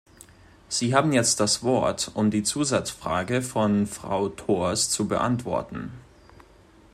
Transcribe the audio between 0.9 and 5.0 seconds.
haben jetzt das Wort, um die Zusatzfrage von Frau Thors